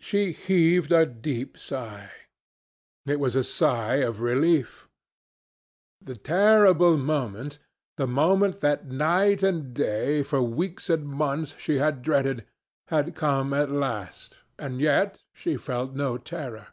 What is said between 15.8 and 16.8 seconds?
no terror.